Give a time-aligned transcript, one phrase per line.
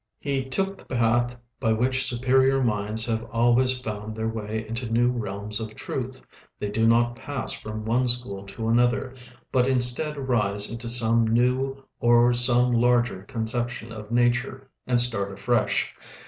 [0.17, 5.11] He took the path by which superior minds have always found their way into new
[5.11, 6.23] realms of truth.
[6.57, 9.13] They do not pass from one school to another,
[9.51, 15.93] but instead rise into some new or some larger conception of nature and start afresh.